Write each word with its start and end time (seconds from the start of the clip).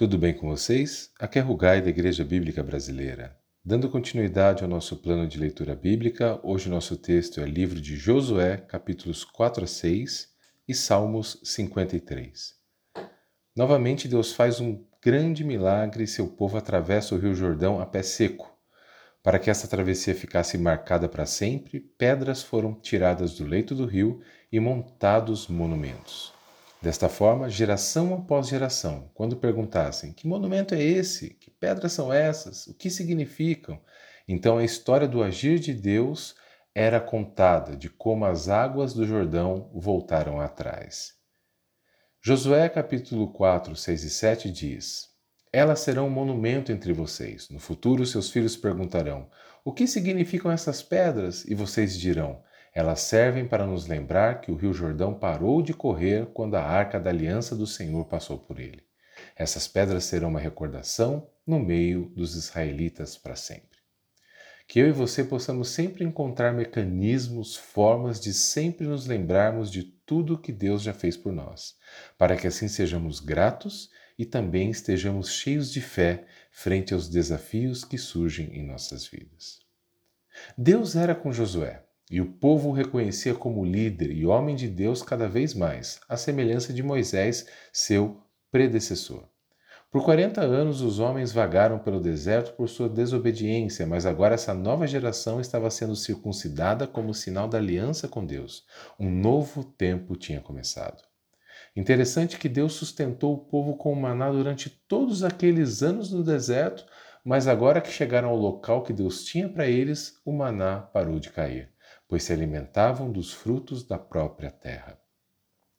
Tudo 0.00 0.16
bem 0.16 0.32
com 0.32 0.48
vocês? 0.48 1.10
Aqui 1.20 1.38
é 1.38 1.42
Rugai 1.42 1.82
da 1.82 1.90
Igreja 1.90 2.24
Bíblica 2.24 2.62
Brasileira. 2.62 3.36
Dando 3.62 3.90
continuidade 3.90 4.62
ao 4.62 4.68
nosso 4.70 4.96
plano 4.96 5.28
de 5.28 5.38
leitura 5.38 5.76
bíblica, 5.76 6.40
hoje 6.42 6.70
nosso 6.70 6.96
texto 6.96 7.38
é 7.38 7.44
livro 7.44 7.78
de 7.78 7.96
Josué, 7.96 8.56
capítulos 8.56 9.24
4 9.24 9.64
a 9.64 9.66
6 9.66 10.28
e 10.66 10.74
Salmos 10.74 11.38
53. 11.44 12.54
Novamente, 13.54 14.08
Deus 14.08 14.32
faz 14.32 14.58
um 14.58 14.82
grande 15.04 15.44
milagre 15.44 16.04
e 16.04 16.06
seu 16.06 16.28
povo 16.28 16.56
atravessa 16.56 17.14
o 17.14 17.18
Rio 17.18 17.34
Jordão 17.34 17.78
a 17.78 17.84
pé 17.84 18.02
seco. 18.02 18.50
Para 19.22 19.38
que 19.38 19.50
essa 19.50 19.68
travessia 19.68 20.14
ficasse 20.14 20.56
marcada 20.56 21.10
para 21.10 21.26
sempre, 21.26 21.78
pedras 21.78 22.42
foram 22.42 22.72
tiradas 22.72 23.34
do 23.34 23.44
leito 23.44 23.74
do 23.74 23.84
rio 23.84 24.22
e 24.50 24.58
montados 24.58 25.46
monumentos. 25.46 26.39
Desta 26.82 27.10
forma, 27.10 27.50
geração 27.50 28.14
após 28.14 28.48
geração, 28.48 29.10
quando 29.12 29.36
perguntassem: 29.36 30.12
que 30.14 30.26
monumento 30.26 30.74
é 30.74 30.82
esse? 30.82 31.30
Que 31.34 31.50
pedras 31.50 31.92
são 31.92 32.10
essas? 32.10 32.66
O 32.68 32.74
que 32.74 32.88
significam? 32.88 33.78
Então 34.26 34.56
a 34.56 34.64
história 34.64 35.06
do 35.06 35.22
agir 35.22 35.58
de 35.58 35.74
Deus 35.74 36.34
era 36.74 36.98
contada 36.98 37.76
de 37.76 37.90
como 37.90 38.24
as 38.24 38.48
águas 38.48 38.94
do 38.94 39.04
Jordão 39.04 39.70
voltaram 39.74 40.40
atrás. 40.40 41.14
Josué 42.22 42.68
capítulo 42.68 43.30
4, 43.30 43.76
6 43.76 44.04
e 44.04 44.10
7 44.10 44.50
diz: 44.50 45.08
Elas 45.52 45.80
serão 45.80 46.06
um 46.06 46.10
monumento 46.10 46.72
entre 46.72 46.94
vocês. 46.94 47.50
No 47.50 47.58
futuro, 47.58 48.06
seus 48.06 48.30
filhos 48.30 48.56
perguntarão: 48.56 49.28
O 49.62 49.72
que 49.72 49.86
significam 49.86 50.50
essas 50.50 50.82
pedras? 50.82 51.44
E 51.44 51.54
vocês 51.54 51.98
dirão: 51.98 52.42
elas 52.72 53.00
servem 53.00 53.46
para 53.46 53.66
nos 53.66 53.86
lembrar 53.86 54.40
que 54.40 54.50
o 54.50 54.54
Rio 54.54 54.72
Jordão 54.72 55.12
parou 55.14 55.60
de 55.60 55.74
correr 55.74 56.26
quando 56.26 56.54
a 56.54 56.62
arca 56.62 57.00
da 57.00 57.10
aliança 57.10 57.56
do 57.56 57.66
Senhor 57.66 58.04
passou 58.04 58.38
por 58.38 58.60
ele. 58.60 58.82
Essas 59.36 59.66
pedras 59.66 60.04
serão 60.04 60.28
uma 60.28 60.40
recordação 60.40 61.28
no 61.46 61.58
meio 61.58 62.06
dos 62.14 62.36
israelitas 62.36 63.16
para 63.16 63.36
sempre. 63.36 63.80
Que 64.68 64.78
eu 64.78 64.88
e 64.88 64.92
você 64.92 65.24
possamos 65.24 65.70
sempre 65.70 66.04
encontrar 66.04 66.52
mecanismos, 66.52 67.56
formas 67.56 68.20
de 68.20 68.32
sempre 68.32 68.86
nos 68.86 69.04
lembrarmos 69.04 69.68
de 69.70 69.82
tudo 69.82 70.38
que 70.38 70.52
Deus 70.52 70.82
já 70.82 70.94
fez 70.94 71.16
por 71.16 71.32
nós, 71.32 71.74
para 72.16 72.36
que 72.36 72.46
assim 72.46 72.68
sejamos 72.68 73.18
gratos 73.18 73.90
e 74.16 74.24
também 74.24 74.70
estejamos 74.70 75.30
cheios 75.30 75.72
de 75.72 75.80
fé 75.80 76.24
frente 76.52 76.94
aos 76.94 77.08
desafios 77.08 77.84
que 77.84 77.98
surgem 77.98 78.54
em 78.54 78.64
nossas 78.64 79.06
vidas. 79.06 79.58
Deus 80.56 80.94
era 80.94 81.16
com 81.16 81.32
Josué. 81.32 81.84
E 82.10 82.20
o 82.20 82.26
povo 82.26 82.70
o 82.70 82.72
reconhecia 82.72 83.36
como 83.36 83.64
líder 83.64 84.10
e 84.10 84.26
homem 84.26 84.56
de 84.56 84.66
Deus 84.66 85.00
cada 85.00 85.28
vez 85.28 85.54
mais, 85.54 86.00
à 86.08 86.16
semelhança 86.16 86.72
de 86.72 86.82
Moisés, 86.82 87.46
seu 87.72 88.20
predecessor. 88.50 89.28
Por 89.92 90.04
40 90.04 90.40
anos 90.40 90.80
os 90.80 90.98
homens 90.98 91.30
vagaram 91.30 91.78
pelo 91.78 92.00
deserto 92.00 92.52
por 92.54 92.68
sua 92.68 92.88
desobediência, 92.88 93.86
mas 93.86 94.06
agora 94.06 94.34
essa 94.34 94.52
nova 94.52 94.88
geração 94.88 95.40
estava 95.40 95.70
sendo 95.70 95.94
circuncidada 95.94 96.84
como 96.84 97.14
sinal 97.14 97.46
da 97.46 97.58
aliança 97.58 98.08
com 98.08 98.26
Deus. 98.26 98.64
Um 98.98 99.08
novo 99.08 99.62
tempo 99.62 100.16
tinha 100.16 100.40
começado. 100.40 101.04
Interessante 101.76 102.38
que 102.38 102.48
Deus 102.48 102.72
sustentou 102.72 103.34
o 103.34 103.38
povo 103.38 103.76
com 103.76 103.92
o 103.92 104.00
maná 104.00 104.32
durante 104.32 104.68
todos 104.68 105.22
aqueles 105.22 105.80
anos 105.80 106.10
no 106.10 106.24
deserto, 106.24 106.84
mas 107.24 107.46
agora 107.46 107.80
que 107.80 107.92
chegaram 107.92 108.30
ao 108.30 108.36
local 108.36 108.82
que 108.82 108.92
Deus 108.92 109.24
tinha 109.24 109.48
para 109.48 109.68
eles, 109.68 110.20
o 110.24 110.32
maná 110.32 110.80
parou 110.80 111.20
de 111.20 111.30
cair 111.30 111.68
pois 112.10 112.24
se 112.24 112.32
alimentavam 112.32 113.08
dos 113.08 113.32
frutos 113.32 113.84
da 113.84 113.96
própria 113.96 114.50
terra. 114.50 114.98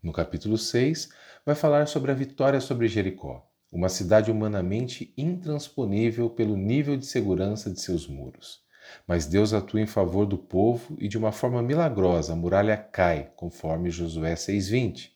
No 0.00 0.12
capítulo 0.12 0.56
6, 0.56 1.08
vai 1.44 1.56
falar 1.56 1.88
sobre 1.88 2.12
a 2.12 2.14
vitória 2.14 2.60
sobre 2.60 2.86
Jericó, 2.86 3.44
uma 3.72 3.88
cidade 3.88 4.30
humanamente 4.30 5.12
intransponível 5.18 6.30
pelo 6.30 6.56
nível 6.56 6.96
de 6.96 7.06
segurança 7.06 7.68
de 7.68 7.80
seus 7.80 8.06
muros. 8.06 8.60
Mas 9.04 9.26
Deus 9.26 9.52
atua 9.52 9.80
em 9.80 9.86
favor 9.86 10.24
do 10.24 10.38
povo 10.38 10.96
e 11.00 11.08
de 11.08 11.18
uma 11.18 11.32
forma 11.32 11.60
milagrosa 11.60 12.34
a 12.34 12.36
muralha 12.36 12.76
cai, 12.76 13.32
conforme 13.34 13.90
Josué 13.90 14.36
6:20. 14.36 15.10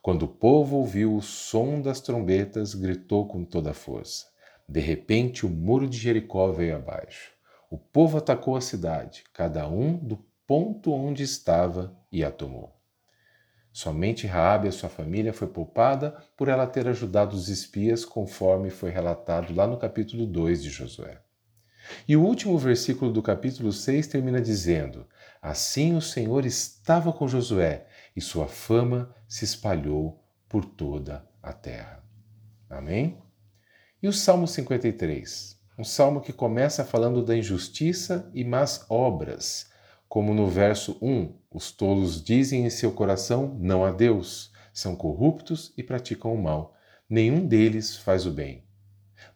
Quando 0.00 0.22
o 0.22 0.28
povo 0.28 0.76
ouviu 0.76 1.14
o 1.14 1.20
som 1.20 1.82
das 1.82 2.00
trombetas, 2.00 2.74
gritou 2.74 3.28
com 3.28 3.44
toda 3.44 3.72
a 3.72 3.74
força. 3.74 4.24
De 4.66 4.80
repente, 4.80 5.44
o 5.44 5.50
muro 5.50 5.86
de 5.86 5.98
Jericó 5.98 6.52
veio 6.52 6.76
abaixo. 6.76 7.32
O 7.70 7.76
povo 7.76 8.16
atacou 8.16 8.56
a 8.56 8.62
cidade, 8.62 9.24
cada 9.34 9.68
um 9.68 9.94
do 9.94 10.16
ponto 10.48 10.94
onde 10.94 11.22
estava 11.22 11.94
e 12.10 12.24
a 12.24 12.30
tomou. 12.30 12.74
Somente 13.70 14.26
Raabe 14.26 14.66
e 14.66 14.72
sua 14.72 14.88
família 14.88 15.30
foi 15.30 15.46
poupada 15.46 16.16
por 16.38 16.48
ela 16.48 16.66
ter 16.66 16.88
ajudado 16.88 17.36
os 17.36 17.50
espias, 17.50 18.02
conforme 18.02 18.70
foi 18.70 18.90
relatado 18.90 19.54
lá 19.54 19.66
no 19.66 19.76
capítulo 19.76 20.24
2 20.24 20.62
de 20.62 20.70
Josué. 20.70 21.20
E 22.08 22.16
o 22.16 22.24
último 22.24 22.56
versículo 22.56 23.12
do 23.12 23.22
capítulo 23.22 23.70
6 23.70 24.06
termina 24.06 24.40
dizendo: 24.40 25.06
Assim 25.42 25.94
o 25.94 26.00
Senhor 26.00 26.46
estava 26.46 27.12
com 27.12 27.28
Josué, 27.28 27.86
e 28.16 28.20
sua 28.22 28.48
fama 28.48 29.14
se 29.28 29.44
espalhou 29.44 30.24
por 30.48 30.64
toda 30.64 31.28
a 31.42 31.52
terra. 31.52 32.02
Amém? 32.70 33.22
E 34.02 34.08
o 34.08 34.14
Salmo 34.14 34.48
53? 34.48 35.58
Um 35.78 35.84
salmo 35.84 36.22
que 36.22 36.32
começa 36.32 36.86
falando 36.86 37.22
da 37.22 37.36
injustiça 37.36 38.30
e 38.32 38.44
más 38.44 38.86
obras, 38.88 39.68
como 40.08 40.32
no 40.32 40.48
verso 40.48 40.96
1, 41.02 41.34
os 41.50 41.70
tolos 41.70 42.22
dizem 42.22 42.64
em 42.64 42.70
seu 42.70 42.92
coração 42.92 43.56
não 43.60 43.84
a 43.84 43.90
Deus, 43.90 44.50
são 44.72 44.96
corruptos 44.96 45.72
e 45.76 45.82
praticam 45.82 46.32
o 46.32 46.42
mal. 46.42 46.74
Nenhum 47.08 47.46
deles 47.46 47.96
faz 47.96 48.24
o 48.24 48.30
bem. 48.30 48.64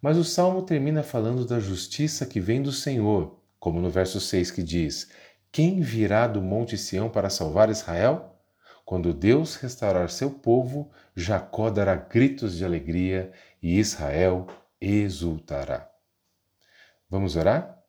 Mas 0.00 0.16
o 0.16 0.24
salmo 0.24 0.62
termina 0.62 1.02
falando 1.02 1.44
da 1.44 1.60
justiça 1.60 2.24
que 2.24 2.40
vem 2.40 2.62
do 2.62 2.72
Senhor, 2.72 3.38
como 3.58 3.80
no 3.80 3.90
verso 3.90 4.20
6 4.20 4.50
que 4.50 4.62
diz: 4.62 5.10
Quem 5.50 5.80
virá 5.80 6.26
do 6.26 6.40
monte 6.40 6.78
Sião 6.78 7.10
para 7.10 7.28
salvar 7.28 7.68
Israel? 7.68 8.36
Quando 8.84 9.12
Deus 9.12 9.56
restaurar 9.56 10.10
seu 10.10 10.30
povo, 10.30 10.90
Jacó 11.14 11.70
dará 11.70 11.94
gritos 11.94 12.56
de 12.56 12.64
alegria 12.64 13.32
e 13.62 13.78
Israel 13.78 14.46
exultará. 14.80 15.90
Vamos 17.08 17.36
orar? 17.36 17.81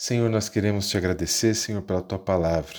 Senhor, 0.00 0.30
nós 0.30 0.48
queremos 0.48 0.88
te 0.88 0.96
agradecer, 0.96 1.56
Senhor, 1.56 1.82
pela 1.82 2.00
tua 2.00 2.20
palavra, 2.20 2.78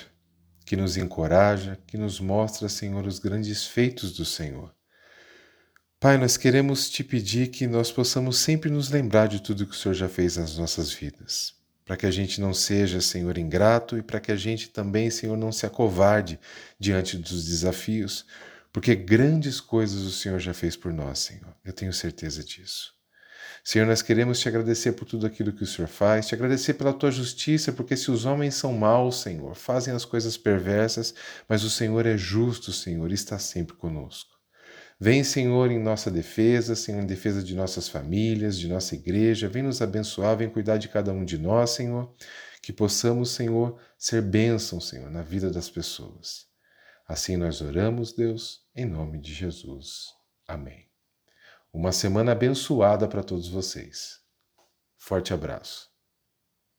que 0.66 0.78
nos 0.78 0.96
encoraja, 0.96 1.78
que 1.86 1.98
nos 1.98 2.18
mostra, 2.18 2.70
Senhor, 2.70 3.06
os 3.06 3.20
grandes 3.20 3.68
feitos 3.68 4.14
do 4.14 4.24
Senhor. 4.24 4.74
Pai, 6.00 6.18
nós 6.18 6.38
queremos 6.38 6.90
te 6.90 7.04
pedir 7.04 7.48
que 7.48 7.68
nós 7.68 7.92
possamos 7.92 8.38
sempre 8.38 8.70
nos 8.72 8.90
lembrar 8.90 9.28
de 9.28 9.42
tudo 9.42 9.66
que 9.68 9.74
o 9.74 9.78
Senhor 9.78 9.96
já 9.96 10.08
fez 10.08 10.38
nas 10.38 10.58
nossas 10.58 10.94
vidas, 10.94 11.56
para 11.84 11.98
que 11.98 12.06
a 12.06 12.12
gente 12.12 12.40
não 12.40 12.54
seja, 12.54 13.02
Senhor, 13.02 13.38
ingrato 13.38 13.98
e 13.98 14.02
para 14.02 14.22
que 14.22 14.32
a 14.32 14.38
gente 14.38 14.70
também, 14.70 15.10
Senhor, 15.10 15.36
não 15.36 15.52
se 15.52 15.66
acovarde 15.66 16.40
diante 16.80 17.18
dos 17.18 17.44
desafios, 17.44 18.26
porque 18.72 18.96
grandes 18.96 19.60
coisas 19.60 20.04
o 20.04 20.12
Senhor 20.12 20.40
já 20.40 20.54
fez 20.54 20.78
por 20.78 20.94
nós, 20.94 21.20
Senhor. 21.20 21.54
Eu 21.66 21.74
tenho 21.74 21.92
certeza 21.92 22.42
disso. 22.46 22.98
Senhor, 23.64 23.86
nós 23.86 24.02
queremos 24.02 24.40
te 24.40 24.48
agradecer 24.48 24.94
por 24.94 25.06
tudo 25.06 25.26
aquilo 25.26 25.54
que 25.54 25.64
o 25.64 25.68
Senhor 25.68 25.88
faz, 25.88 26.28
te 26.28 26.36
agradecer 26.36 26.74
pela 26.76 26.94
tua 26.94 27.12
justiça, 27.12 27.72
porque 27.72 27.96
se 27.96 28.10
os 28.10 28.26
homens 28.26 28.56
são 28.56 28.74
maus, 28.74 29.22
Senhor, 29.22 29.56
fazem 29.56 29.94
as 29.94 30.06
coisas 30.06 30.38
perversas, 30.38 31.14
mas 31.48 31.64
o 31.64 31.70
Senhor 31.70 32.06
é 32.06 32.18
justo, 32.18 32.72
Senhor, 32.72 33.12
e 33.12 33.14
está 33.14 33.38
sempre 33.38 33.76
conosco. 33.76 34.40
Vem, 35.00 35.24
Senhor, 35.24 35.72
em 35.72 35.80
nossa 35.80 36.12
defesa, 36.12 36.76
Senhor, 36.76 37.02
em 37.02 37.06
defesa 37.06 37.42
de 37.42 37.56
nossas 37.56 37.88
famílias, 37.88 38.60
de 38.60 38.68
nossa 38.68 38.96
igreja. 38.96 39.48
Vem 39.48 39.64
nos 39.64 39.82
abençoar, 39.82 40.36
vem 40.36 40.50
cuidar 40.50 40.78
de 40.78 40.90
cada 40.90 41.14
um 41.14 41.24
de 41.24 41.38
nós, 41.38 41.70
Senhor. 41.70 42.14
Que 42.62 42.74
possamos, 42.74 43.32
Senhor, 43.32 43.80
ser 43.98 44.22
bênção, 44.22 44.82
Senhor, 44.82 45.10
na 45.10 45.22
vida 45.22 45.50
das 45.50 45.70
pessoas. 45.70 46.48
Assim 47.08 47.38
nós 47.38 47.62
oramos, 47.62 48.12
Deus, 48.12 48.62
em 48.76 48.86
nome 48.86 49.20
de 49.20 49.34
Jesus. 49.34 50.10
Amém. 50.46 50.89
Uma 51.72 51.92
semana 51.92 52.32
abençoada 52.32 53.08
para 53.08 53.24
todos 53.24 53.48
vocês. 53.48 54.20
Forte 54.98 55.34
abraço. 55.34 55.89